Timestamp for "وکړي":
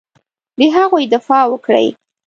1.49-1.87